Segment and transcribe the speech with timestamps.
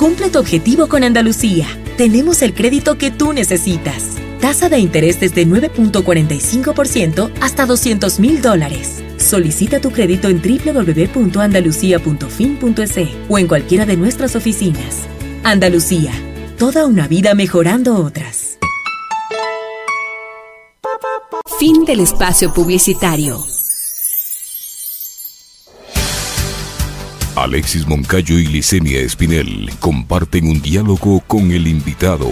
[0.00, 1.66] Cumple tu objetivo con Andalucía.
[1.98, 4.16] Tenemos el crédito que tú necesitas.
[4.40, 9.02] Tasa de interés desde 9.45% hasta 200 mil dólares.
[9.18, 12.96] Solicita tu crédito en www.andalucía.fin.es
[13.28, 15.06] o en cualquiera de nuestras oficinas.
[15.44, 16.12] Andalucía,
[16.56, 18.56] toda una vida mejorando otras.
[21.58, 23.44] Fin del espacio publicitario.
[27.40, 32.28] Alexis Moncayo y Licenia Espinel comparten un diálogo con el invitado.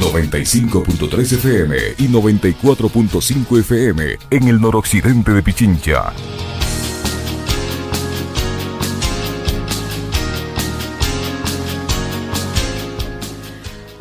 [0.00, 4.18] ...95.3 FM y 94.5 FM...
[4.30, 6.14] ...en el noroccidente de Pichincha...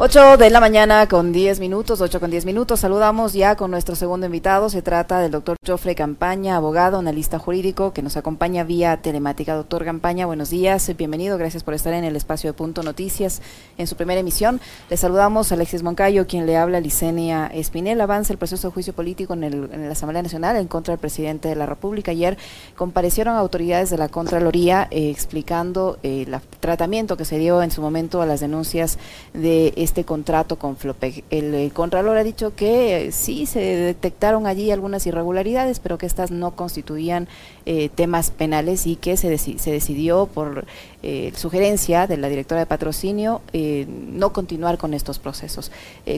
[0.08, 2.80] 8 de la mañana con 10 minutos, 8 con 10 minutos.
[2.80, 4.70] Saludamos ya con nuestro segundo invitado.
[4.70, 9.54] Se trata del doctor Joffrey Campaña, abogado, analista jurídico, que nos acompaña vía telemática.
[9.54, 11.38] Doctor Campaña, buenos días, bienvenido.
[11.38, 13.42] Gracias por estar en el espacio de Punto Noticias
[13.78, 14.62] en su primera emisión.
[14.90, 18.00] Le saludamos a Alexis Moncayo, quien le habla a Licenia Espinel.
[18.00, 21.02] Avanza el proceso de juicio político en, el, en la Asamblea Nacional en contra del
[21.02, 22.12] presidente de la República.
[22.12, 22.38] Ayer
[22.78, 27.82] comparecieron autoridades de la Contraloría eh, explicando el eh, tratamiento que se dio en su
[27.82, 28.98] momento a las denuncias
[29.34, 31.24] de este contrato con Flopec.
[31.30, 36.32] El, Contralor ha dicho que eh, sí se detectaron allí algunas irregularidades, pero que estas
[36.32, 37.28] no constituían
[37.66, 40.66] eh, temas penales y que se, se decidió por
[41.04, 45.72] eh, sugerencia de la directora de patrocinio no continuar con estos procesos.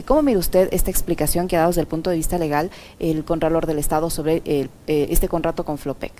[0.06, 3.24] ¿Cómo mira usted esta explicación que ha dado desde el punto de vista legal el
[3.24, 4.42] Contralor del Estado sobre
[4.86, 6.12] este contrato con Flopec?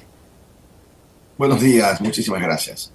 [1.39, 2.93] Buenos días, muchísimas gracias.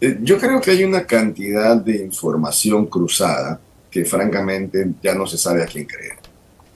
[0.00, 5.62] Yo creo que hay una cantidad de información cruzada que francamente ya no se sabe
[5.62, 6.16] a quién creer.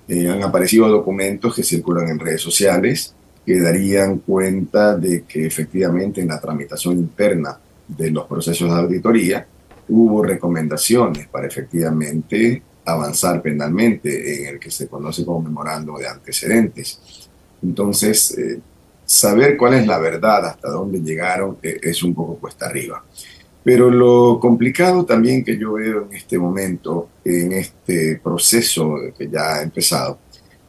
[0.08, 6.20] Eh, han aparecido documentos que circulan en redes sociales que darían cuenta de que efectivamente
[6.20, 9.46] en la tramitación interna de los procesos de auditoría
[9.88, 17.28] hubo recomendaciones para efectivamente avanzar penalmente en el que se conoce como memorando de antecedentes.
[17.62, 18.60] Entonces, eh,
[19.04, 23.04] saber cuál es la verdad, hasta dónde llegaron, eh, es un poco cuesta arriba.
[23.64, 29.54] Pero lo complicado también que yo veo en este momento, en este proceso que ya
[29.56, 30.18] ha empezado,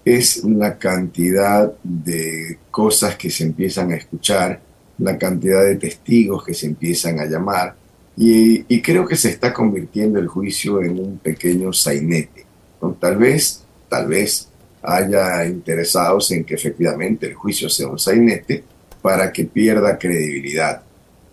[0.05, 4.61] es la cantidad de cosas que se empiezan a escuchar,
[4.99, 7.75] la cantidad de testigos que se empiezan a llamar,
[8.15, 12.45] y, creo que se está convirtiendo el juicio en un pequeño sainete.
[12.99, 14.49] Tal vez, tal vez
[14.83, 18.63] haya interesados en que efectivamente el juicio sea un sainete
[19.01, 20.83] para que pierda credibilidad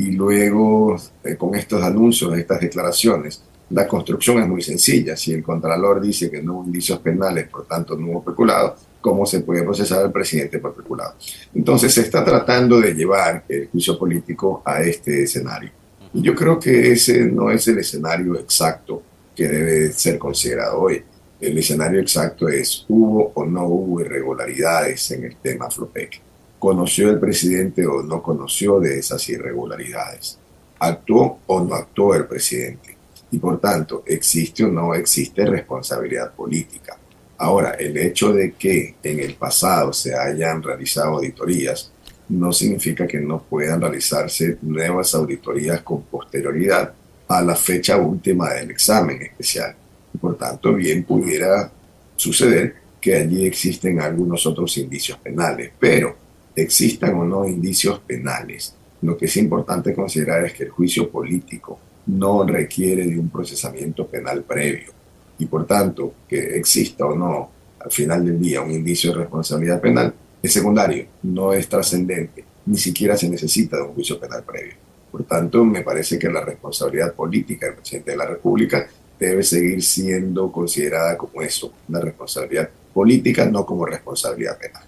[0.00, 5.14] y luego eh, con estos anuncios, estas declaraciones, la construcción es muy sencilla.
[5.14, 9.26] Si el Contralor dice que no hubo indicios penales, por tanto no hubo peculado, ¿cómo
[9.26, 11.16] se puede procesar al presidente por peculado?
[11.54, 15.70] Entonces se está tratando de llevar el juicio político a este escenario.
[16.14, 19.02] Y yo creo que ese no es el escenario exacto
[19.36, 21.02] que debe ser considerado hoy.
[21.38, 26.29] El escenario exacto es, ¿hubo o no hubo irregularidades en el tema Flopec?
[26.60, 30.38] ¿Conoció el presidente o no conoció de esas irregularidades?
[30.78, 32.98] ¿Actuó o no actuó el presidente?
[33.30, 36.98] Y por tanto, ¿existe o no existe responsabilidad política?
[37.38, 41.92] Ahora, el hecho de que en el pasado se hayan realizado auditorías
[42.28, 46.92] no significa que no puedan realizarse nuevas auditorías con posterioridad
[47.26, 49.74] a la fecha última del examen especial.
[50.20, 51.72] Por tanto, bien pudiera
[52.16, 56.19] suceder que allí existen algunos otros indicios penales, pero
[56.54, 58.74] existan o no indicios penales.
[59.02, 64.06] Lo que es importante considerar es que el juicio político no requiere de un procesamiento
[64.06, 64.92] penal previo
[65.38, 69.80] y por tanto que exista o no al final del día un indicio de responsabilidad
[69.80, 74.74] penal es secundario, no es trascendente, ni siquiera se necesita de un juicio penal previo.
[75.10, 78.86] Por tanto, me parece que la responsabilidad política del presidente de la República
[79.18, 84.84] debe seguir siendo considerada como eso, una responsabilidad política, no como responsabilidad penal.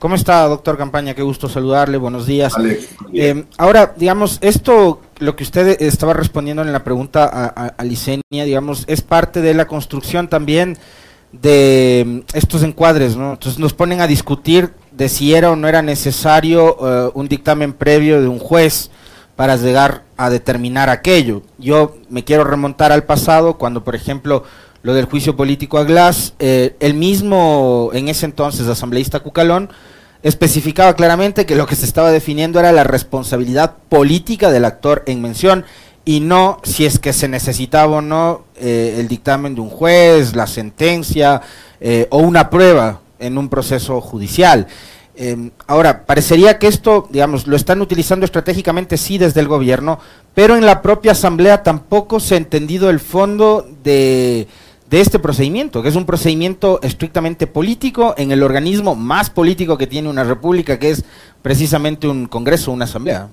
[0.00, 1.12] ¿Cómo está, doctor Campaña?
[1.12, 2.54] Qué gusto saludarle, buenos días.
[3.12, 8.46] Eh, ahora, digamos, esto, lo que usted estaba respondiendo en la pregunta a, a, Licenia,
[8.46, 10.78] digamos, es parte de la construcción también
[11.32, 13.34] de mm, estos encuadres, ¿no?
[13.34, 17.74] Entonces nos ponen a discutir de si era o no era necesario eh, un dictamen
[17.74, 18.90] previo de un juez
[19.36, 21.42] para llegar a determinar aquello.
[21.58, 24.44] Yo me quiero remontar al pasado, cuando, por ejemplo,
[24.82, 29.70] lo del juicio político a Glass, eh, el mismo, en ese entonces, asambleísta Cucalón,
[30.22, 35.22] especificaba claramente que lo que se estaba definiendo era la responsabilidad política del actor en
[35.22, 35.64] mención
[36.04, 40.34] y no si es que se necesitaba o no eh, el dictamen de un juez,
[40.34, 41.40] la sentencia
[41.80, 44.66] eh, o una prueba en un proceso judicial.
[45.14, 49.98] Em, ahora, parecería que esto, digamos, lo están utilizando estratégicamente sí desde el gobierno,
[50.34, 54.48] pero en la propia asamblea tampoco se ha entendido el fondo de,
[54.90, 59.86] de este procedimiento, que es un procedimiento estrictamente político en el organismo más político que
[59.86, 61.04] tiene una república, que es
[61.42, 63.28] precisamente un congreso, una asamblea.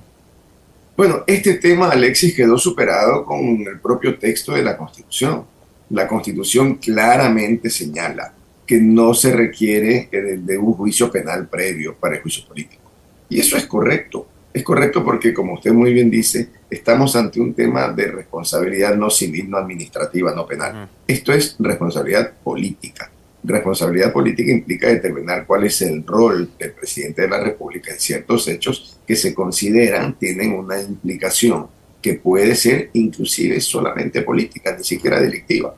[0.95, 5.45] Bueno, este tema, Alexis, quedó superado con el propio texto de la Constitución.
[5.89, 8.33] La Constitución claramente señala
[8.65, 12.83] que no se requiere de un juicio penal previo para el juicio político.
[13.29, 14.27] Y eso es correcto.
[14.57, 19.11] Es correcto porque, como usted muy bien dice, estamos ante un tema de responsabilidad no
[19.11, 20.89] civil, no administrativa, no penal.
[21.05, 23.11] Esto es responsabilidad política.
[23.43, 28.47] Responsabilidad política implica determinar cuál es el rol del presidente de la República en ciertos
[28.47, 31.67] hechos que se consideran tienen una implicación
[32.01, 35.75] que puede ser inclusive solamente política, ni siquiera delictiva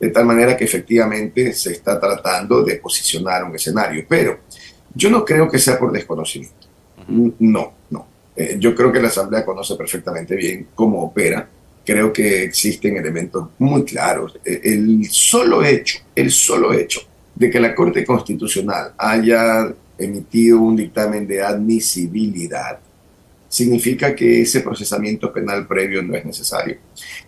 [0.00, 4.04] de tal manera que efectivamente se está tratando de posicionar un escenario.
[4.08, 4.40] Pero
[4.92, 6.66] yo no creo que sea por desconocimiento.
[7.08, 8.15] No, no.
[8.36, 11.48] Eh, yo creo que la Asamblea conoce perfectamente bien cómo opera.
[11.84, 14.38] Creo que existen elementos muy claros.
[14.44, 17.00] Eh, el solo hecho, el solo hecho
[17.34, 22.78] de que la Corte Constitucional haya emitido un dictamen de admisibilidad
[23.48, 26.76] significa que ese procesamiento penal previo no es necesario.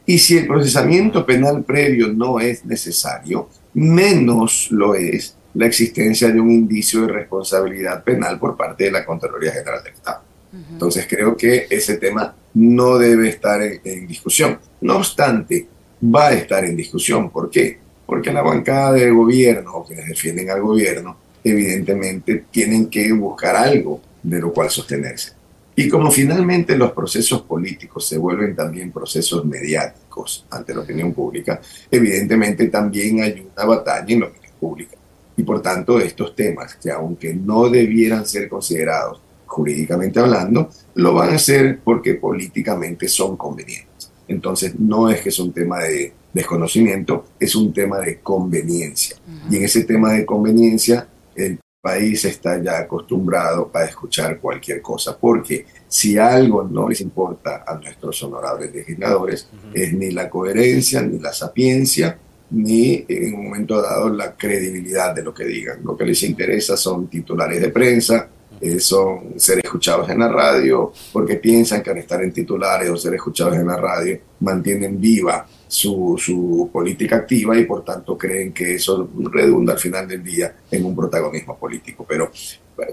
[0.04, 6.40] Y si el procesamiento penal previo no es necesario, menos lo es la existencia de
[6.40, 10.27] un indicio de responsabilidad penal por parte de la Contraloría General del Estado.
[10.52, 14.58] Entonces creo que ese tema no debe estar en, discusión.
[14.80, 15.66] No obstante,
[16.02, 17.30] va a estar en discusión.
[17.30, 17.78] ¿Por qué?
[18.06, 24.00] Porque la bancada del gobierno o quienes defienden al gobierno evidentemente tienen que buscar algo
[24.22, 25.32] de lo cual sostenerse.
[25.76, 31.60] Y como finalmente los procesos políticos se vuelven también procesos mediáticos ante la opinión pública,
[31.88, 34.96] evidentemente también hay una batalla en la opinión pública.
[35.36, 41.30] Y por tanto, estos temas, que aunque no debieran ser considerados jurídicamente hablando, lo van
[41.30, 44.12] a hacer porque políticamente son convenientes.
[44.28, 49.16] Entonces, no es que es un tema de desconocimiento, es un tema de conveniencia.
[49.50, 55.18] Y en ese tema de conveniencia, el país está ya acostumbrado a escuchar cualquier cosa,
[55.18, 61.18] porque si algo no les importa a nuestros honorables legisladores, es ni la coherencia, ni
[61.18, 62.18] la sapiencia,
[62.50, 65.80] ni en un momento dado la credibilidad de lo que digan.
[65.84, 68.28] Lo que les interesa son titulares de prensa,
[68.60, 72.96] eh, son ser escuchados en la radio, porque piensan que al estar en titulares o
[72.96, 78.52] ser escuchados en la radio mantienen viva su, su, política activa y por tanto creen
[78.52, 82.06] que eso redunda al final del día en un protagonismo político.
[82.08, 82.30] Pero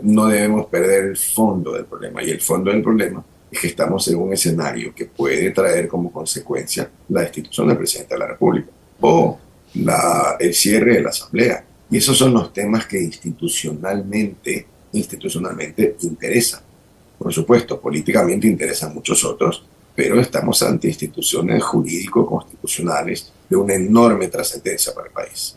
[0.04, 4.08] no debemos perder el fondo del problema y el fondo del problema es que estamos
[4.08, 8.70] en un escenario que puede traer como consecuencia la destitución del presidente de la República
[9.02, 9.40] o
[9.76, 11.64] la, el cierre de la Asamblea.
[11.90, 14.66] Y esos son los temas que institucionalmente,
[14.96, 16.62] institucionalmente interesan.
[17.18, 19.64] Por supuesto, políticamente interesan muchos otros,
[19.96, 25.56] pero estamos ante instituciones jurídico-constitucionales de una enorme trascendencia para el país.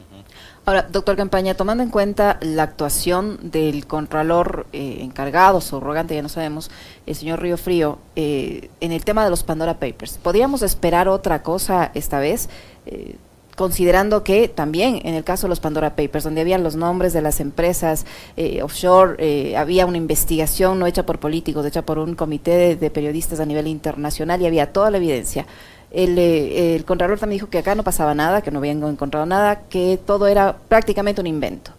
[0.68, 6.28] Ahora, doctor Campaña, tomando en cuenta la actuación del contralor eh, encargado, subrogante, ya no
[6.28, 6.70] sabemos,
[7.06, 11.42] el señor Río Frío, eh, en el tema de los Pandora Papers, ¿podríamos esperar otra
[11.42, 12.50] cosa esta vez?
[12.84, 13.16] Eh,
[13.58, 17.20] considerando que también en el caso de los Pandora Papers, donde habían los nombres de
[17.20, 18.06] las empresas
[18.36, 22.90] eh, offshore, eh, había una investigación no hecha por políticos, hecha por un comité de,
[22.90, 25.44] periodistas a nivel internacional y había toda la evidencia.
[25.90, 29.26] El, eh, el Contralor también dijo que acá no pasaba nada, que no habían encontrado
[29.26, 31.72] nada, que todo era prácticamente un invento.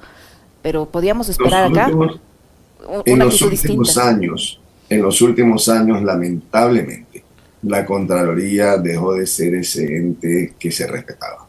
[0.62, 1.90] Pero podíamos esperar acá
[3.06, 7.24] en los últimos años, en los últimos años, lamentablemente,
[7.64, 11.49] la Contraloría dejó de ser ese ente que se respetaba.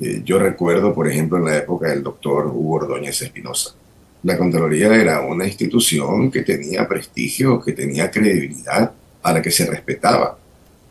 [0.00, 3.74] Eh, yo recuerdo, por ejemplo, en la época del doctor Hugo Ordóñez Espinosa.
[4.22, 9.66] La Contraloría era una institución que tenía prestigio, que tenía credibilidad, a la que se
[9.66, 10.38] respetaba.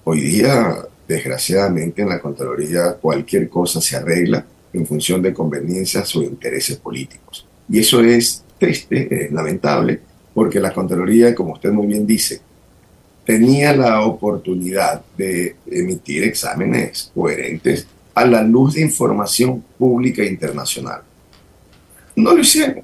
[0.04, 6.22] Hoy día, desgraciadamente, en la Contraloría cualquier cosa se arregla en función de conveniencias o
[6.22, 7.46] intereses políticos.
[7.70, 10.00] Y eso es triste, es lamentable,
[10.34, 12.42] porque la Contraloría, como usted muy bien dice,
[13.26, 17.88] tenía la oportunidad de emitir exámenes coherentes
[18.18, 21.02] a la luz de información pública internacional.
[22.16, 22.82] No lo hicieron.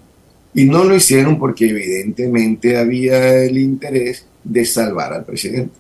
[0.54, 5.74] Y no lo hicieron porque evidentemente había el interés de salvar al presidente.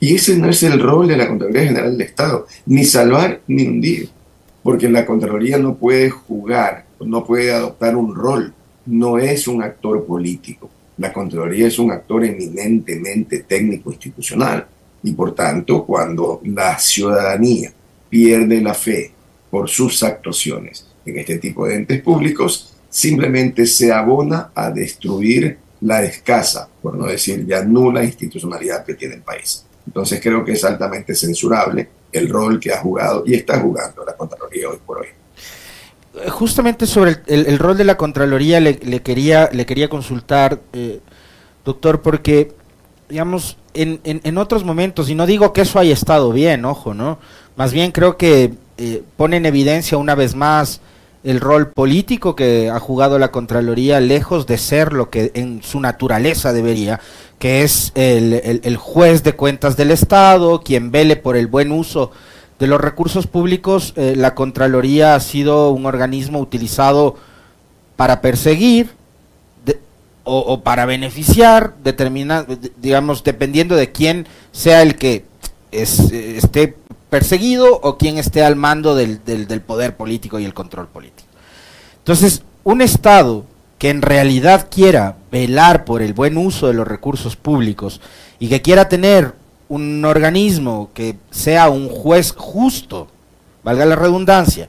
[0.00, 3.66] Y ese no es el rol de la Contraloría General del Estado, ni salvar ni
[3.66, 4.08] hundir,
[4.62, 8.54] porque la Contraloría no puede jugar, no puede adoptar un rol,
[8.86, 10.70] no es un actor político.
[10.96, 14.66] La Contraloría es un actor eminentemente técnico institucional
[15.02, 17.70] y por tanto cuando la ciudadanía
[18.14, 19.10] pierde la fe
[19.50, 26.00] por sus actuaciones en este tipo de entes públicos, simplemente se abona a destruir la
[26.04, 29.66] escasa, por no decir ya nula institucionalidad que tiene el país.
[29.84, 34.16] Entonces creo que es altamente censurable el rol que ha jugado y está jugando la
[34.16, 35.08] Contraloría hoy por hoy.
[36.30, 41.00] Justamente sobre el, rol de la Contraloría le, quería, le quería consultar, eh,
[41.64, 42.52] doctor, porque,
[43.08, 47.18] digamos, en, en, otros momentos, y no digo que eso haya estado bien, ojo, ¿no?
[47.56, 50.80] Más bien creo que eh, pone en evidencia una vez más
[51.22, 55.80] el rol político que ha jugado la Contraloría lejos de ser lo que en su
[55.80, 57.00] naturaleza debería,
[57.38, 62.10] que es el, juez de cuentas del Estado, quien vele por el buen uso
[62.58, 67.16] de los recursos públicos, eh, la Contraloría ha sido un organismo utilizado
[67.96, 68.90] para perseguir
[70.24, 72.46] o, para beneficiar, determina,
[72.80, 75.24] digamos, dependiendo de quién sea el que
[75.70, 76.76] esté
[77.14, 81.28] perseguido o quien esté al mando del, del, poder político y el control político.
[81.98, 83.44] Entonces, un Estado
[83.78, 88.00] que en realidad quiera velar por el buen uso de los recursos públicos
[88.40, 89.32] y que quiera tener
[89.68, 93.06] un organismo que sea un juez justo,
[93.62, 94.68] valga la redundancia,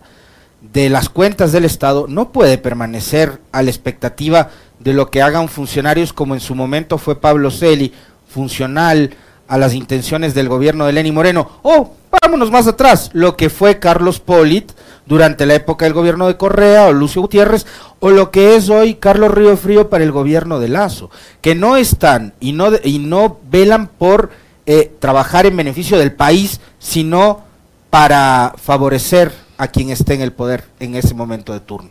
[0.62, 5.50] de las cuentas del Estado, no puede permanecer a la expectativa de lo que hagan
[5.50, 7.92] funcionarios como en su momento fue Pablo Celi,
[8.28, 9.16] funcional
[9.48, 13.80] a las intenciones del gobierno de Lenny Moreno, o vámonos más atrás, lo que fue
[13.80, 14.72] Carlos Polit
[15.06, 17.66] durante la época del gobierno de Correa o Lucio Gutiérrez,
[18.00, 21.12] o lo que es hoy Carlos Río Frío para el gobierno de Lazo,
[21.42, 24.32] que no están y no, y no velan por
[24.66, 27.44] eh, trabajar en beneficio del país, sino
[27.90, 31.90] para favorecer a quien esté en el poder en ese momento de turno.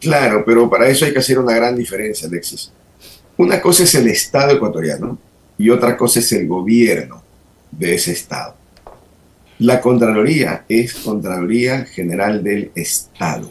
[0.00, 2.72] Claro, pero para eso hay que hacer una gran diferencia, Alexis.
[3.36, 5.18] Una cosa es el Estado ecuatoriano
[5.58, 7.22] y otra cosa es el gobierno
[7.70, 8.54] de ese Estado.
[9.58, 13.50] La Contraloría es Contraloría General del Estado,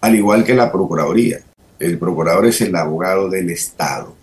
[0.00, 1.40] al igual que la Procuraduría.
[1.78, 4.14] El procurador es el abogado del Estado.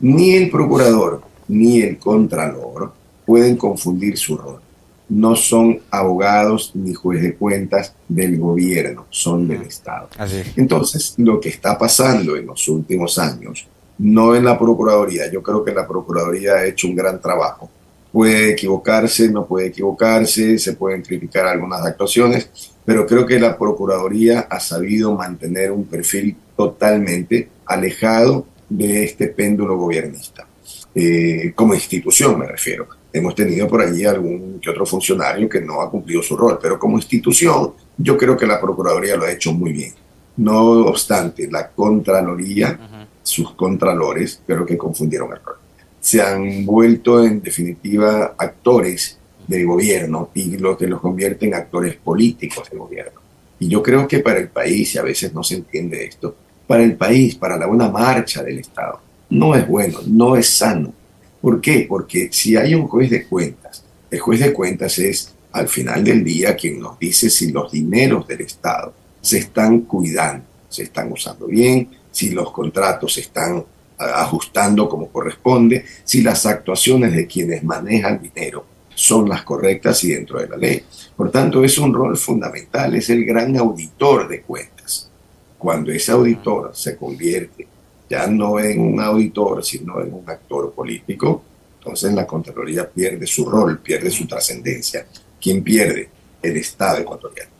[0.00, 2.92] Ni el procurador ni el contralor
[3.24, 4.60] pueden confundir su rol.
[5.08, 10.08] No son abogados ni juez de cuentas del gobierno, son del Estado.
[10.56, 13.66] Entonces, lo que está pasando en los últimos años,
[13.98, 17.70] no en la Procuraduría, yo creo que la Procuraduría ha hecho un gran trabajo
[18.14, 22.48] puede equivocarse, no puede equivocarse, se pueden criticar algunas actuaciones,
[22.84, 29.76] pero creo que la Procuraduría ha sabido mantener un perfil totalmente alejado de este péndulo
[29.76, 30.46] gobernista.
[30.94, 32.86] Eh, como institución me refiero.
[33.12, 36.78] Hemos tenido por allí algún que otro funcionario que no ha cumplido su rol, pero
[36.78, 39.92] como institución yo creo que la Procuraduría lo ha hecho muy bien.
[40.36, 42.78] No obstante, la Contraloría,
[43.24, 45.56] sus contralores, creo que confundieron el rol
[46.04, 49.16] se han vuelto en definitiva actores
[49.48, 53.20] del gobierno y lo que los convierte en actores políticos del gobierno.
[53.58, 56.82] Y yo creo que para el país, y a veces no se entiende esto, para
[56.82, 59.00] el país, para la buena marcha del Estado,
[59.30, 60.92] no es bueno, no es sano.
[61.40, 61.86] ¿Por qué?
[61.88, 66.22] Porque si hay un juez de cuentas, el juez de cuentas es al final del
[66.22, 71.46] día quien nos dice si los dineros del Estado se están cuidando, se están usando
[71.46, 73.64] bien, si los contratos están
[73.98, 80.38] ajustando como corresponde, si las actuaciones de quienes manejan dinero son las correctas y dentro
[80.38, 80.84] de la ley.
[81.16, 85.10] Por tanto, es un rol fundamental, es el gran auditor de cuentas.
[85.58, 87.66] Cuando ese auditor se convierte
[88.08, 91.42] ya no en un auditor, sino en un actor político,
[91.78, 95.04] entonces la Contraloría pierde su rol, pierde su trascendencia.
[95.40, 96.08] ¿Quién pierde?
[96.40, 97.50] El Estado ecuatoriano.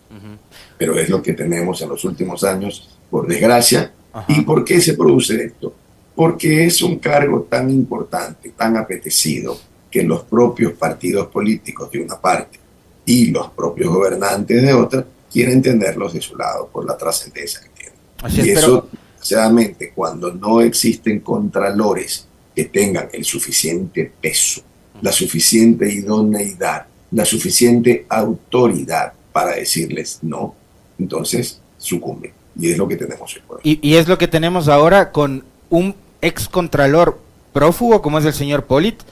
[0.79, 3.93] Pero es lo que tenemos en los últimos años, por desgracia.
[4.28, 5.75] ¿Y por qué se produce esto?
[6.14, 9.59] porque es un cargo tan importante, tan apetecido,
[9.90, 12.59] que los propios partidos políticos de una parte
[13.06, 17.68] y los propios gobernantes de otra quieren tenerlos de su lado por la trascendencia que
[17.68, 18.47] tienen.
[18.47, 24.62] y eso, desgraciadamente, cuando no existen contralores que tengan el suficiente peso,
[25.00, 30.54] la suficiente idoneidad, la suficiente autoridad para decirles no,
[30.99, 32.33] entonces sucumben.
[32.59, 33.37] Y es lo que tenemos.
[33.63, 37.19] Y, es lo que tenemos ahora con un ex contralor
[37.53, 39.03] prófugo como es el señor Polit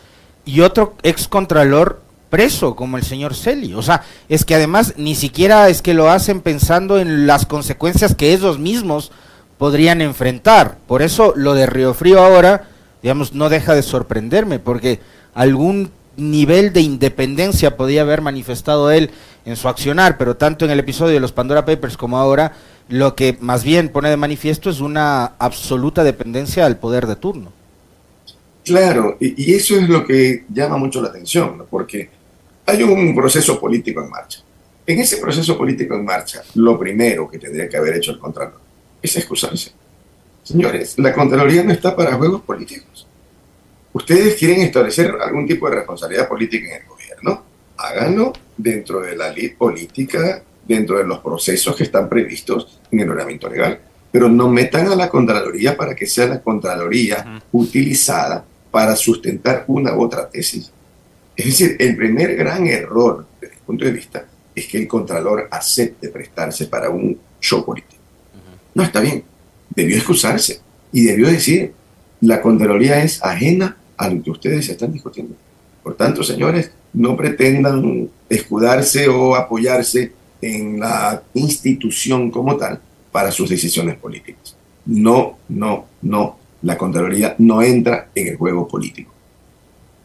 [0.44, 3.74] y otro ex contralor preso como el señor Celi.
[3.74, 8.14] O sea, es que además ni siquiera es que lo hacen pensando en las consecuencias
[8.14, 9.12] que ellos mismos
[9.58, 10.78] podrían enfrentar.
[10.86, 12.68] Por eso lo de Río Frío ahora,
[13.02, 15.00] digamos, no deja de sorprenderme, porque
[15.34, 19.10] algún nivel de independencia podía haber manifestado él
[19.44, 22.52] en su accionar, pero tanto en el episodio de los Pandora Papers como ahora,
[22.88, 27.52] lo que más bien pone de manifiesto es una absoluta dependencia al poder de turno.
[28.64, 32.08] Claro, y, eso es lo que llama mucho la atención, porque
[32.66, 34.40] hay un proceso político en marcha.
[34.86, 38.60] En ese proceso político en marcha, lo primero que tendría que haber hecho el Contralor
[39.00, 39.72] es excusarse.
[40.42, 43.06] Señores, la Contraloría no está para juegos políticos.
[43.92, 47.44] Ustedes quieren establecer algún tipo de responsabilidad política en el gobierno,
[47.76, 53.10] háganlo dentro de la ley política, dentro de los procesos que están previstos en el
[53.10, 53.80] ordenamiento legal.
[54.10, 59.94] Pero no metan a la Contraloría para que sea la Contraloría utilizada para sustentar una
[59.94, 60.70] u otra tesis.
[61.36, 65.48] Es decir, el primer gran error desde mi punto de vista es que el Contralor
[65.50, 68.02] acepte prestarse para un show político.
[68.74, 69.24] No está bien.
[69.70, 70.60] Debió excusarse
[70.92, 71.72] y debió decir,
[72.20, 75.34] la Contraloría es ajena a lo que ustedes están discutiendo.
[75.82, 80.12] Por tanto, señores, no pretendan escudarse o apoyarse
[80.42, 82.80] en la institución como tal
[83.12, 84.56] para sus decisiones políticas.
[84.86, 86.36] No, no, no.
[86.62, 89.12] La Contraloría no entra en el juego político.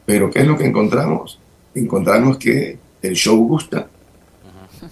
[0.05, 1.39] Pero ¿qué es lo que encontramos?
[1.75, 3.87] Encontramos que el show gusta.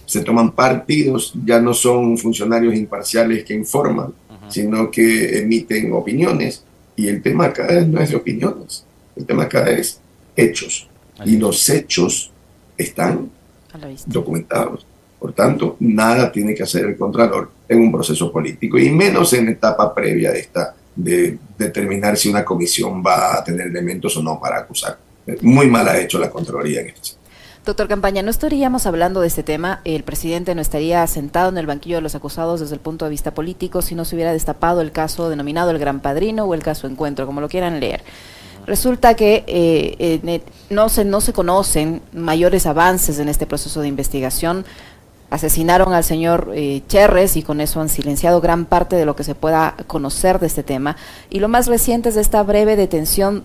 [0.06, 4.14] Se toman partidos, ya no son funcionarios imparciales que informan,
[4.50, 6.64] sino que emiten opiniones.
[6.96, 8.86] Y el tema acá no es de opiniones,
[9.16, 10.00] el tema acá es
[10.36, 10.88] hechos.
[11.24, 12.32] Y los hechos
[12.78, 13.30] están
[14.08, 14.86] documentados.
[15.20, 19.50] Por tanto, nada tiene que hacer el Contralor en un proceso político, y menos en
[19.50, 24.40] etapa previa de esta, de determinar si una comisión va a tener elementos o no
[24.40, 24.98] para acusar.
[25.42, 27.26] Muy mal ha hecho la Contraloría en este
[27.66, 31.66] Doctor Campaña, no estaríamos hablando de este tema, el presidente no estaría sentado en el
[31.66, 34.82] banquillo de los acusados desde el punto de vista político si no se hubiera destapado
[34.82, 38.04] el caso denominado el Gran Padrino o el caso Encuentro, como lo quieran leer.
[38.68, 43.88] Resulta que eh, eh, no, se, no se conocen mayores avances en este proceso de
[43.88, 44.64] investigación
[45.36, 49.24] asesinaron al señor eh, Cherres y con eso han silenciado gran parte de lo que
[49.24, 50.98] se pueda conocer de este tema.
[51.30, 53.44] Y lo más reciente es esta breve detención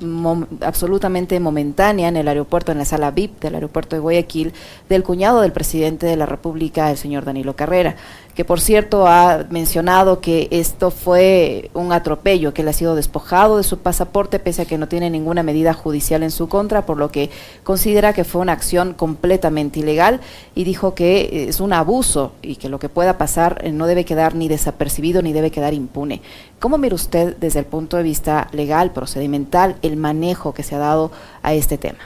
[0.63, 4.53] absolutamente momentánea en el aeropuerto, en la sala VIP del aeropuerto de Guayaquil,
[4.89, 7.97] del cuñado del presidente de la República, el señor Danilo Carrera
[8.35, 13.57] que por cierto ha mencionado que esto fue un atropello, que él ha sido despojado
[13.57, 16.97] de su pasaporte pese a que no tiene ninguna medida judicial en su contra, por
[16.97, 17.31] lo que
[17.65, 20.21] considera que fue una acción completamente ilegal
[20.55, 24.05] y dijo que es un abuso y que lo que pueda pasar eh, no debe
[24.05, 26.23] quedar ni desapercibido ni debe quedar impune.
[26.59, 30.79] ¿Cómo mira usted desde el punto de vista legal, procedimental, el manejo que se ha
[30.79, 31.11] dado
[31.43, 31.99] a este tema?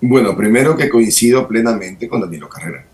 [0.00, 2.84] Bueno, primero que coincido plenamente con Danilo Carrera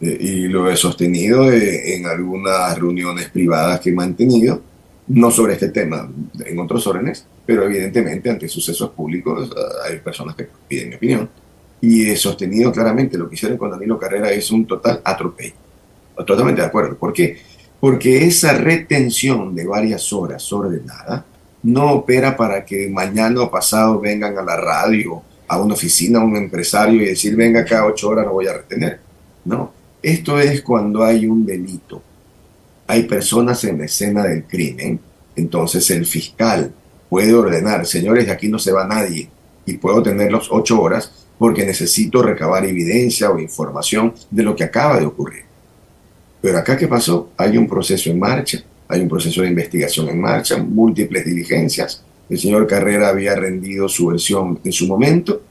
[0.00, 4.62] eh, y lo he sostenido eh, en algunas reuniones privadas que he mantenido,
[5.08, 6.10] no sobre este tema,
[6.44, 11.28] en otros órdenes, pero evidentemente ante sucesos públicos ah, hay personas que piden mi opinión.
[11.82, 15.54] Y he sostenido claramente lo que hicieron con Danilo Carrera es un total atropello.
[16.26, 16.96] Totalmente de acuerdo.
[16.96, 17.38] ¿Por qué?
[17.80, 21.24] Porque esa retención de varias horas ordenada
[21.62, 26.24] no opera para que mañana o pasado vengan a la radio, a una oficina, a
[26.24, 29.00] un empresario y decir, venga acá ocho horas, no voy a retener.
[29.44, 32.02] No, esto es cuando hay un delito.
[32.86, 34.98] Hay personas en la escena del crimen,
[35.36, 36.72] entonces el fiscal
[37.08, 39.28] puede ordenar, señores, de aquí no se va nadie
[39.66, 44.98] y puedo tenerlos ocho horas porque necesito recabar evidencia o información de lo que acaba
[44.98, 45.44] de ocurrir.
[46.40, 47.30] Pero acá, ¿qué pasó?
[47.36, 52.02] Hay un proceso en marcha, hay un proceso de investigación en marcha, múltiples diligencias.
[52.28, 55.42] El señor Carrera había rendido su versión en su momento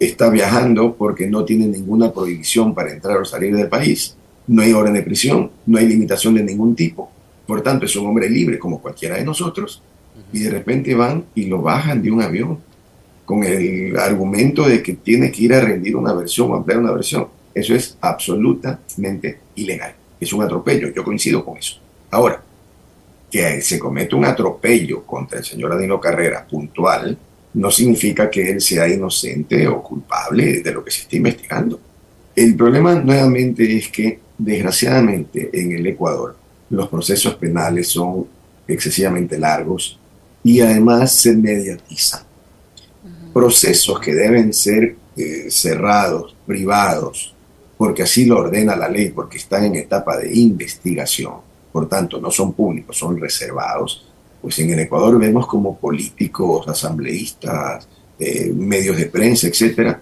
[0.00, 4.72] está viajando porque no tiene ninguna prohibición para entrar o salir del país, no hay
[4.72, 7.10] orden de prisión, no hay limitación de ningún tipo,
[7.46, 9.82] por tanto es un hombre libre como cualquiera de nosotros,
[10.32, 12.58] y de repente van y lo bajan de un avión
[13.24, 16.92] con el argumento de que tiene que ir a rendir una versión o ampliar una
[16.92, 17.28] versión.
[17.54, 21.78] Eso es absolutamente ilegal, es un atropello, yo coincido con eso.
[22.10, 22.42] Ahora,
[23.30, 27.16] que se comete un atropello contra el señor Adino Carrera puntual,
[27.54, 31.80] no significa que él sea inocente o culpable de lo que se está investigando.
[32.34, 36.36] El problema nuevamente es que, desgraciadamente, en el Ecuador
[36.70, 38.26] los procesos penales son
[38.68, 39.98] excesivamente largos
[40.42, 42.22] y además se mediatizan.
[43.34, 47.34] Procesos que deben ser eh, cerrados, privados,
[47.76, 51.34] porque así lo ordena la ley, porque están en etapa de investigación,
[51.72, 54.09] por tanto no son públicos, son reservados,
[54.40, 60.00] pues en el Ecuador vemos como políticos, asambleístas, eh, medios de prensa, etcétera,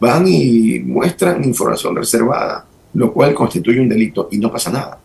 [0.00, 5.00] van y muestran información reservada, lo cual constituye un delito y no pasa nada.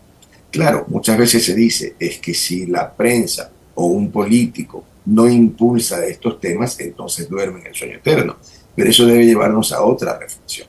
[0.50, 6.04] Claro, muchas veces se dice es que si la prensa o un político no impulsa
[6.04, 8.36] estos temas, entonces duermen el sueño eterno.
[8.74, 10.68] Pero eso debe llevarnos a otra reflexión,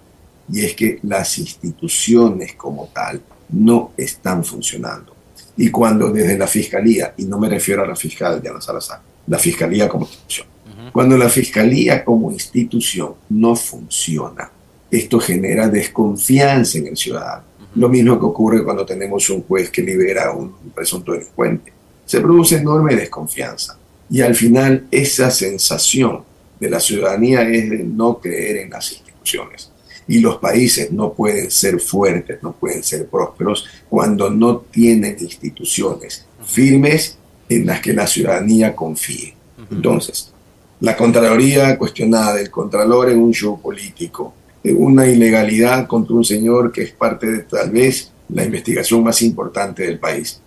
[0.52, 5.13] y es que las instituciones como tal no están funcionando.
[5.58, 9.38] Y cuando desde la fiscalía, y no me refiero a la fiscal Diana Salazar, la
[9.38, 10.48] fiscalía como institución,
[10.92, 14.52] cuando la fiscalía como institución no funciona,
[14.90, 17.44] esto genera desconfianza en el ciudadano.
[17.76, 21.74] Lo mismo que ocurre cuando tenemos un juez que libera a un presunto delincuente.
[22.06, 23.78] Se produce enorme desconfianza
[24.10, 26.24] y al final esa sensación
[26.60, 29.73] de la ciudadanía es de no creer en las instituciones.
[30.08, 36.26] Y los países no pueden ser fuertes, no pueden ser prósperos cuando no tienen instituciones
[36.46, 37.18] firmes
[37.50, 39.36] en las que la ciudadanía confíe.
[39.72, 40.32] Entonces,
[40.80, 44.34] la Contraloría cuestionada, el Contralor en un show político,
[44.66, 49.84] una ilegalidad contra un señor que es parte de tal vez la investigación más importante
[49.84, 50.42] del país.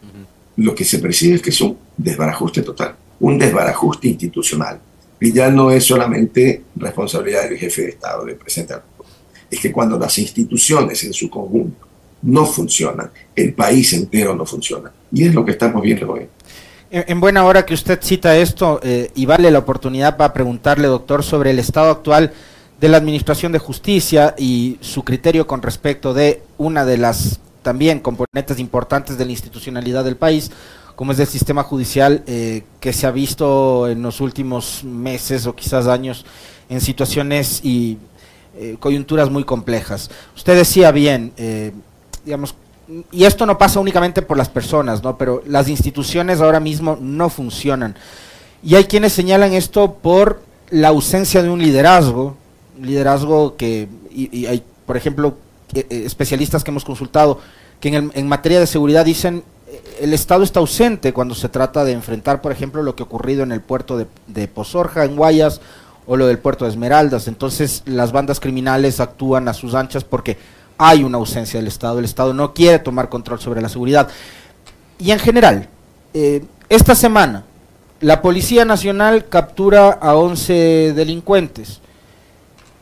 [0.56, 4.80] Lo que se percibe es que es un desbarajuste total, un desbarajuste institucional.
[5.20, 8.74] Y ya no es solamente responsabilidad del jefe de Estado, del presidente
[9.50, 11.86] Es que cuando las instituciones en su conjunto
[12.22, 14.90] no funcionan, el país entero no funciona.
[15.12, 16.28] Y es lo que estamos viendo hoy.
[16.90, 21.24] En, buena hora que usted cita esto eh, y vale la oportunidad para preguntarle, doctor,
[21.24, 22.32] sobre el estado actual
[22.80, 27.98] de la Administración de Justicia y su criterio con respecto de una de las también
[27.98, 30.52] componentes importantes de la institucionalidad del país,
[30.94, 35.54] como es el sistema judicial eh, que se ha visto en los últimos meses o
[35.56, 36.24] quizás años
[36.68, 37.98] en situaciones y
[38.58, 40.10] eh, coyunturas muy complejas.
[40.34, 41.72] Usted decía bien, eh,
[42.24, 42.54] digamos,
[43.10, 45.18] y esto no pasa únicamente por las personas, ¿no?
[45.18, 47.96] Pero las instituciones ahora mismo no funcionan.
[48.62, 50.40] Y hay quienes señalan esto por
[50.70, 52.36] la ausencia de un liderazgo,
[52.80, 55.34] liderazgo que, y, hay, por ejemplo,
[55.90, 57.40] especialistas que hemos consultado,
[57.80, 59.42] que en, en materia de seguridad dicen
[60.00, 63.42] el Estado está ausente cuando se trata de enfrentar, por ejemplo, lo que ha ocurrido
[63.42, 65.60] en el puerto de, de Pozorja, en Guayas,
[66.06, 67.28] o lo del puerto de Esmeraldas.
[67.28, 70.38] Entonces las bandas criminales actúan a sus anchas porque
[70.78, 71.98] hay una ausencia del Estado.
[71.98, 74.08] El Estado no quiere tomar control sobre la seguridad.
[74.98, 75.68] Y en general,
[76.14, 77.44] eh, esta semana,
[78.00, 81.80] la Policía Nacional captura a 11 delincuentes.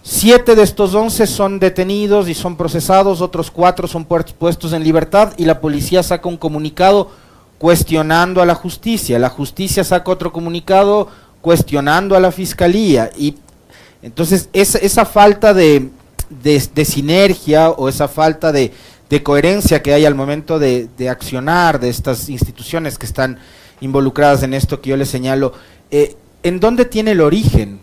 [0.06, 5.32] Siete de estos once son detenidos y son procesados, otros cuatro son puestos en libertad
[5.38, 7.10] y la policía saca un comunicado
[7.56, 9.18] cuestionando a la justicia.
[9.18, 11.08] La justicia saca otro comunicado
[11.44, 13.11] cuestionando a la fiscalía.
[13.18, 13.35] Y
[14.02, 15.90] entonces esa, esa falta de,
[16.42, 18.72] de, sinergia o esa falta de,
[19.22, 23.38] coherencia que hay al momento de, de, accionar de estas instituciones que están
[23.83, 25.52] involucradas en esto que yo les señalo,
[25.90, 27.78] eh, ¿en dónde tiene el origen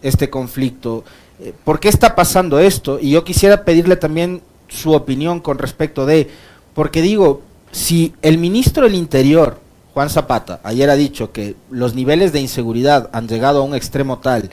[0.00, 1.04] este conflicto?
[1.38, 2.98] Eh, ¿por qué está pasando esto?
[2.98, 6.30] Y yo quisiera pedirle también su opinión con respecto de,
[6.74, 9.60] porque digo, si el ministro del Interior,
[9.94, 14.18] Juan Zapata, ayer ha dicho que los niveles de inseguridad han llegado a un extremo
[14.18, 14.50] tal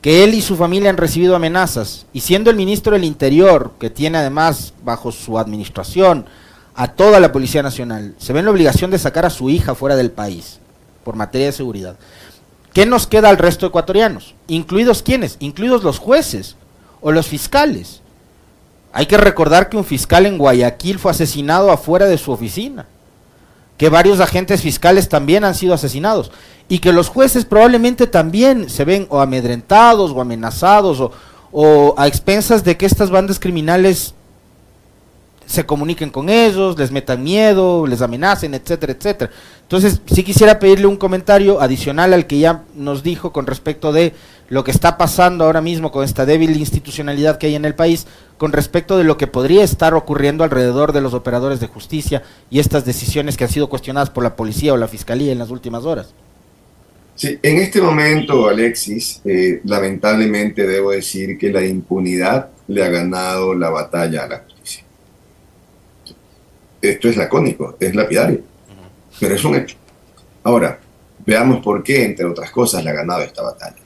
[0.00, 3.90] que él y su familia han recibido amenazas, y siendo el ministro del Interior, que
[3.90, 6.26] tiene además bajo su administración
[6.76, 9.74] a toda la Policía Nacional, se ve en la obligación de sacar a su hija
[9.74, 10.60] fuera del país
[11.02, 11.96] por materia de seguridad.
[12.72, 14.36] ¿Qué nos queda al resto de ecuatorianos?
[14.46, 15.38] ¿Incluidos quiénes?
[15.40, 16.54] Incluidos los jueces
[17.00, 18.00] o los fiscales.
[18.92, 22.86] Hay que recordar que un fiscal en Guayaquil fue asesinado afuera de su oficina,
[23.76, 26.30] que varios agentes fiscales también han sido asesinados
[26.68, 31.12] y que los jueces probablemente también se ven o amedrentados o amenazados o,
[31.52, 34.14] o a expensas de que estas bandas criminales
[35.46, 39.30] se comuniquen con ellos, les metan miedo, les amenacen, etcétera, etcétera.
[39.62, 44.12] Entonces, sí quisiera pedirle un comentario adicional al que ya nos dijo con respecto de
[44.48, 48.06] lo que está pasando ahora mismo con esta débil institucionalidad que hay en el país,
[48.38, 52.58] con respecto de lo que podría estar ocurriendo alrededor de los operadores de justicia y
[52.58, 55.84] estas decisiones que han sido cuestionadas por la policía o la fiscalía en las últimas
[55.84, 56.14] horas.
[57.14, 63.54] Sí, en este momento, Alexis, eh, lamentablemente debo decir que la impunidad le ha ganado
[63.54, 64.84] la batalla a la justicia.
[66.82, 68.56] Esto es lacónico, es lapidario
[69.18, 69.76] pero es un hecho.
[70.42, 70.78] Ahora,
[71.24, 73.76] veamos por qué, entre otras cosas, le ha ganado esta batalla.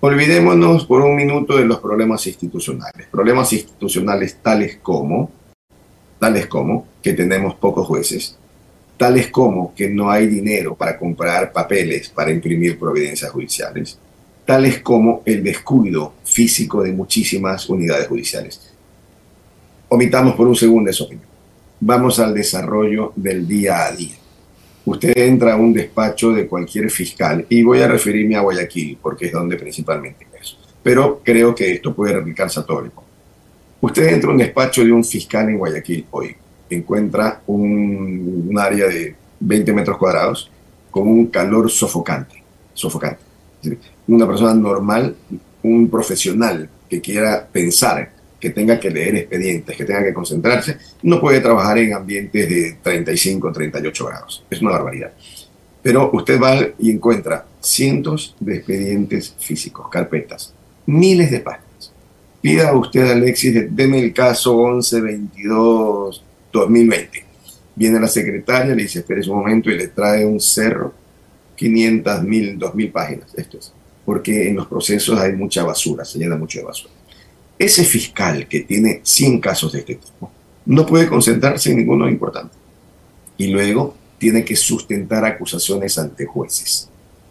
[0.00, 3.08] Olvidémonos por un minuto de los problemas institucionales.
[3.10, 5.28] Problemas institucionales tales como,
[6.20, 8.38] tales como que tenemos pocos jueces,
[8.96, 13.98] tales como que no hay dinero para comprar papeles para imprimir providencias judiciales,
[14.44, 18.72] tales como el descuido físico de muchísimas unidades judiciales.
[19.88, 21.08] Omitamos por un segundo eso.
[21.80, 24.14] Vamos al desarrollo del día a día
[24.90, 29.26] usted entra a un despacho de cualquier fiscal, y voy a referirme a Guayaquil, porque
[29.26, 33.04] es donde principalmente es, pero creo que esto puede replicarse a todo el mundo.
[33.82, 36.34] Usted entra a un despacho de un fiscal en Guayaquil hoy,
[36.70, 40.50] encuentra un, área de 20 metros cuadrados
[40.90, 43.22] con un calor sofocante, sofocante.
[44.06, 45.14] Una persona normal,
[45.62, 51.20] un profesional que quiera pensar que tenga que leer expedientes, que tenga que concentrarse, no
[51.20, 54.44] puede trabajar en ambientes de 35 o 38 grados.
[54.48, 55.12] Es una barbaridad.
[55.82, 60.54] Pero usted va y encuentra cientos de expedientes físicos, carpetas,
[60.86, 61.92] miles de páginas.
[62.40, 67.24] Pida usted a Alexis, deme el caso 1122 2020.
[67.74, 70.94] Viene la secretaria, le dice, espere un momento y le trae un cerro,
[71.56, 73.34] 500 mil, 2 mil páginas.
[73.36, 73.72] Esto es,
[74.04, 76.94] porque en los procesos hay mucha basura, se llena mucho de basura.
[77.58, 80.30] Ese fiscal que tiene 100 casos de este tipo
[80.66, 82.54] no puede concentrarse en ninguno importante.
[83.36, 86.88] Y luego tiene que sustentar acusaciones ante jueces.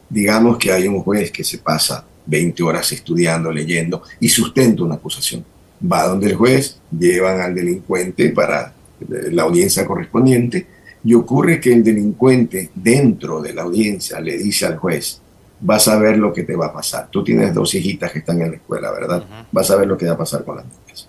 [0.10, 4.96] Digamos que hay un juez que se pasa 20 horas estudiando, leyendo y sustenta una
[4.96, 5.46] acusación.
[5.80, 10.66] Va donde el juez, llevan al delincuente para eh, la audiencia correspondiente
[11.04, 15.22] y ocurre que el delincuente dentro de la audiencia le dice al juez,
[15.60, 17.10] vas a ver lo que te va a pasar.
[17.10, 19.48] Tú tienes dos hijitas que están en la escuela, ¿verdad?
[19.52, 21.08] Vas a ver lo que va a pasar con las niñas.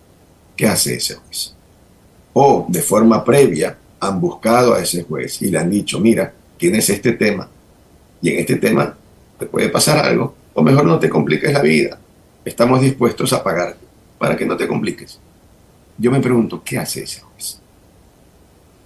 [0.57, 1.55] ¿Qué hace ese juez?
[2.33, 6.89] O de forma previa han buscado a ese juez y le han dicho, mira, tienes
[6.91, 7.49] este tema
[8.21, 8.97] y en este tema
[9.39, 11.99] te puede pasar algo, o mejor no te compliques la vida.
[12.45, 13.85] Estamos dispuestos a pagarte
[14.19, 15.21] para que no te compliques.
[15.97, 17.61] Yo me pregunto, ¿qué hace ese juez?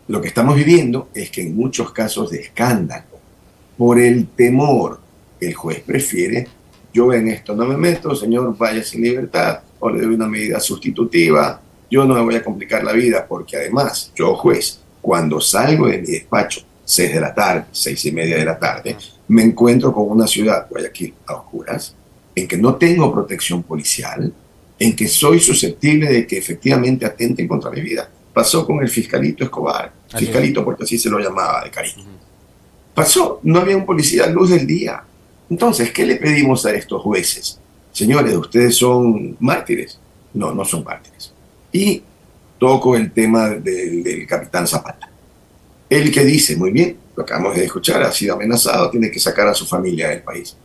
[0.09, 3.05] Lo que estamos viviendo es que en muchos casos de escándalo,
[3.79, 5.01] por el temor,
[5.47, 6.47] el juez prefiere,
[6.93, 10.61] yo en esto no me meto, señor, vaya sin libertad, o le doy una medida
[10.61, 15.89] sustitutiva, yo no me voy a complicar la vida, porque además, yo juez, cuando salgo
[15.89, 18.97] de mi despacho, 6 de la tarde, seis y media de la tarde,
[19.29, 21.95] me encuentro con una ciudad, Guayaquil, a oscuras,
[22.35, 24.33] en que no tengo protección policial,
[24.79, 28.09] en que soy susceptible de que efectivamente atenten contra mi vida.
[28.33, 32.05] Pasó con el fiscalito Escobar, fiscalito porque así se lo llamaba de cariño.
[32.95, 35.03] Pasó, no había un policía a luz del día.
[35.53, 37.59] Entonces, ¿qué le pedimos a estos jueces?
[37.93, 39.99] Señores, ustedes son mártires.
[40.33, 41.31] No, no son mártires.
[41.71, 42.03] Y
[42.59, 45.11] toco el tema del, capitán Zapata.
[45.91, 49.47] El que dice, muy bien, lo acabamos de escuchar, ha sido amenazado, tiene que sacar
[49.47, 50.57] a su familia del país.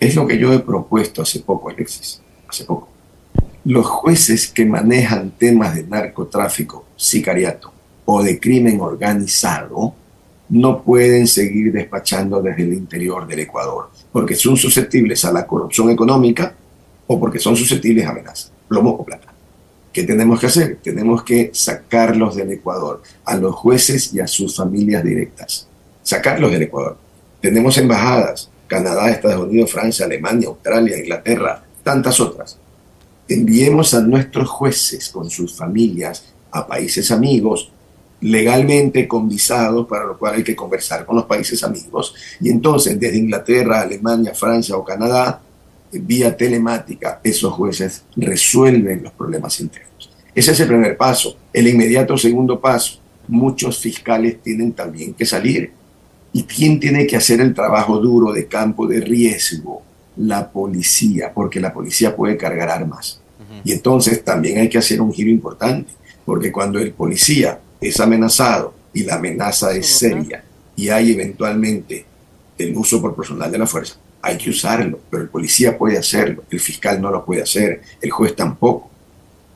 [0.00, 2.88] Es lo que yo he propuesto hace poco, Alexis, hace poco.
[3.64, 7.72] Los jueces que manejan temas de narcotráfico, sicariato
[8.06, 9.94] o de crimen organizado
[10.52, 15.88] no pueden seguir despachando desde el interior del Ecuador, porque son susceptibles a la corrupción
[15.88, 16.54] económica
[17.06, 19.32] o porque son susceptibles a amenazas, plomo o plata.
[19.94, 20.78] ¿Qué tenemos que hacer?
[20.82, 25.68] Tenemos que sacarlos del Ecuador, a los jueces y a sus familias directas.
[26.02, 26.98] Sacarlos del Ecuador.
[27.40, 32.58] Tenemos embajadas, Canadá, Estados Unidos, Francia, Alemania, Australia, Inglaterra, tantas otras.
[33.26, 37.72] Enviemos a nuestros jueces con sus familias a países amigos,
[38.22, 42.14] legalmente con visados, para lo cual hay que conversar con los países amigos.
[42.40, 45.40] Y entonces, desde Inglaterra, Alemania, Francia o Canadá,
[45.90, 50.10] vía telemática, esos jueces resuelven los problemas internos.
[50.34, 51.36] Ese es el primer paso.
[51.52, 55.72] El inmediato segundo paso, muchos fiscales tienen también que salir.
[56.32, 59.82] ¿Y quién tiene que hacer el trabajo duro de campo de riesgo?
[60.16, 63.20] La policía, porque la policía puede cargar armas.
[63.64, 65.92] Y entonces también hay que hacer un giro importante,
[66.24, 70.44] porque cuando el policía es amenazado y la amenaza es seria
[70.76, 72.04] y hay eventualmente
[72.58, 76.44] el uso por personal de la fuerza, hay que usarlo, pero el policía puede hacerlo,
[76.50, 78.90] el fiscal no lo puede hacer, el juez tampoco.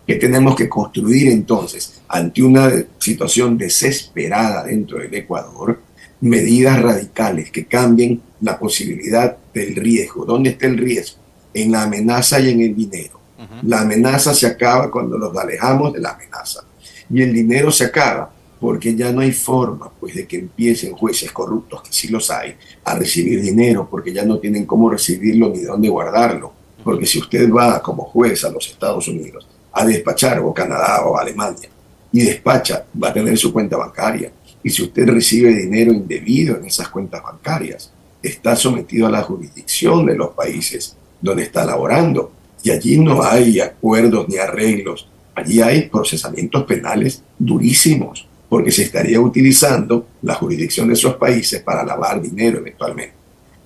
[0.06, 5.80] ¿Qué tenemos que construir entonces ante una situación desesperada dentro del Ecuador?
[6.20, 10.24] Medidas radicales que cambien la posibilidad del riesgo.
[10.24, 11.18] ¿Dónde está el riesgo?
[11.52, 13.20] En la amenaza y en el dinero.
[13.62, 16.60] La amenaza se acaba cuando nos alejamos de la amenaza.
[17.10, 21.30] Y el dinero se acaba porque ya no hay forma pues de que empiecen jueces
[21.30, 25.60] corruptos, que sí los hay, a recibir dinero, porque ya no tienen cómo recibirlo ni
[25.60, 26.52] dónde guardarlo.
[26.82, 31.18] Porque si usted va como juez a los Estados Unidos a despachar, o Canadá o
[31.18, 31.68] Alemania,
[32.12, 34.32] y despacha, va a tener su cuenta bancaria.
[34.62, 37.92] Y si usted recibe dinero indebido en esas cuentas bancarias,
[38.22, 42.32] está sometido a la jurisdicción de los países donde está laborando.
[42.62, 45.08] Y allí no hay acuerdos ni arreglos.
[45.37, 51.85] Allí hay procesamientos penales durísimos porque se estaría utilizando la jurisdicción de esos países para
[51.85, 53.14] lavar dinero eventualmente.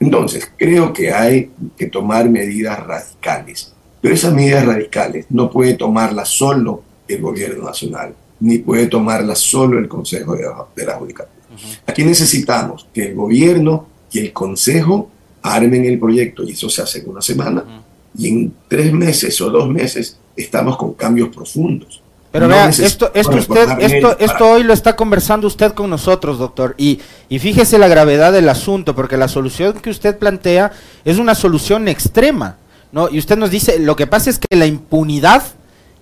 [0.01, 6.29] Entonces, creo que hay que tomar medidas radicales, pero esas medidas radicales no puede tomarlas
[6.29, 11.39] solo el gobierno nacional, ni puede tomarlas solo el Consejo de la, Judicatura.
[11.87, 15.11] Aquí necesitamos que el gobierno y el Consejo
[15.43, 17.85] armen el proyecto, y eso se hace en una semana,
[18.17, 22.03] y en tres meses o dos meses estamos con cambios profundos.
[22.33, 26.77] Pero vea, esto, esto usted, esto, esto hoy lo está conversando usted con nosotros, doctor,
[26.79, 30.71] y, y fíjese la gravedad del asunto, porque la solución que usted plantea
[31.05, 32.57] es una solución extrema,
[32.93, 33.09] ¿no?
[33.11, 35.43] Y usted nos dice, lo que pasa es que la impunidad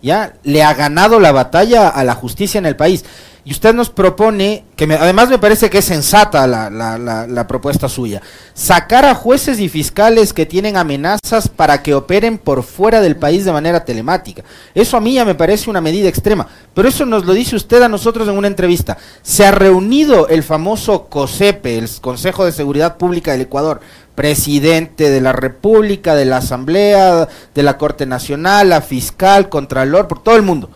[0.03, 3.05] ya le ha ganado la batalla a la justicia en el país.
[3.49, 7.89] Y usted nos propone, que además me parece que es sensata la, la, la, propuesta
[7.89, 8.21] suya,
[8.53, 13.47] sacar a jueces y fiscales que tienen amenazas para que operen por fuera del país
[13.47, 14.45] de manera telemática.
[14.75, 17.81] Eso a mí ya me parece una medida extrema, pero eso nos lo dice usted
[17.81, 18.99] a nosotros en una entrevista.
[19.23, 23.81] Se ha reunido el famoso COSEPE, el Consejo de Seguridad Pública del Ecuador,
[24.15, 30.23] presidente de la República, de la Asamblea, de la Corte Nacional, la fiscal, contralor, por
[30.23, 30.69] todo el mundo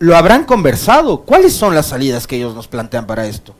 [0.00, 1.22] ¿Lo habrán conversado?
[1.22, 3.56] ¿Cuáles son las salidas que ellos nos plantean para esto?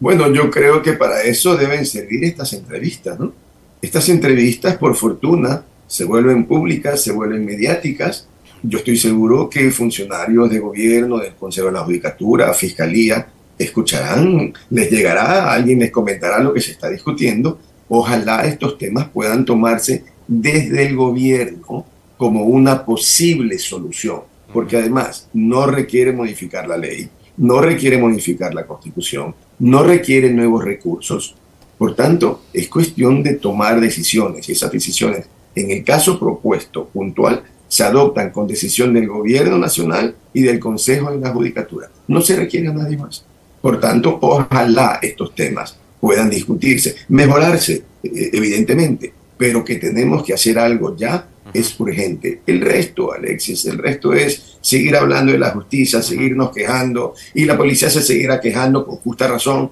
[0.00, 3.32] Bueno, yo creo que para eso deben servir estas entrevistas, ¿no?
[3.80, 8.26] Estas entrevistas, por fortuna, se vuelven públicas, se vuelven mediáticas.
[8.60, 14.90] Yo estoy seguro que funcionarios de gobierno, del Consejo de la Judicatura, Fiscalía, escucharán, les
[14.90, 17.60] llegará, alguien les comentará lo que se está discutiendo.
[17.88, 24.22] Ojalá estos temas puedan tomarse desde el gobierno como una posible solución
[24.56, 30.64] porque además no requiere modificar la ley, no requiere modificar la constitución, no requiere nuevos
[30.64, 31.34] recursos.
[31.76, 37.42] Por tanto, es cuestión de tomar decisiones y esas decisiones, en el caso propuesto puntual,
[37.68, 41.90] se adoptan con decisión del gobierno nacional y del Consejo de la Judicatura.
[42.08, 43.26] No se requiere a nadie más.
[43.60, 50.58] Por tanto, ojalá estos temas puedan discutirse, mejorarse, eh, evidentemente, pero que tenemos que hacer
[50.58, 52.40] algo ya es urgente.
[52.46, 57.56] El resto, Alexis, el resto es seguir hablando de la justicia, seguirnos quejando y la
[57.56, 59.70] policía se seguirá quejando con justa razón.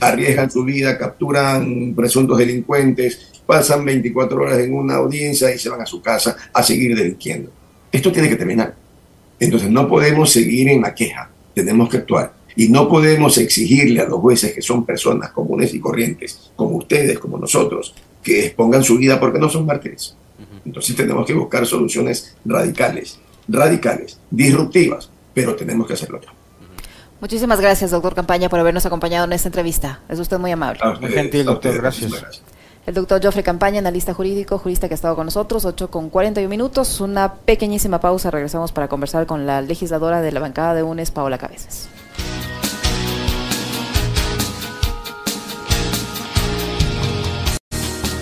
[0.00, 5.80] Arriesgan su vida, capturan presuntos delincuentes, pasan 24 horas en una audiencia y se van
[5.80, 7.50] a su casa a seguir delinquiendo.
[7.90, 8.74] Esto tiene que terminar.
[9.38, 12.34] Entonces no podemos seguir en la queja, tenemos que actuar.
[12.58, 17.18] Y no podemos exigirle a los jueces que son personas comunes y corrientes, como ustedes,
[17.18, 20.16] como nosotros, que expongan su vida porque no son mártires.
[20.66, 26.20] Entonces tenemos que buscar soluciones radicales, radicales, disruptivas, pero tenemos que hacerlo.
[27.20, 30.00] Muchísimas gracias, doctor Campaña, por habernos acompañado en esta entrevista.
[30.08, 30.80] Es usted muy amable.
[31.00, 31.76] muy gentil, doctor.
[31.76, 32.42] gracias.
[32.84, 36.48] El doctor Joffrey Campaña, analista jurídico, jurista que ha estado con nosotros, 8 con 41
[36.48, 37.00] minutos.
[37.00, 38.30] Una pequeñísima pausa.
[38.30, 41.88] Regresamos para conversar con la legisladora de la bancada de UNES, Paola Cabezas.